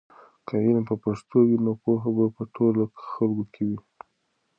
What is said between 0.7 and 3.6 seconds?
په پښتو وي نو پوهه به په ټولو خلکو